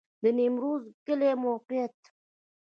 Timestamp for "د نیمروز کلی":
0.21-1.31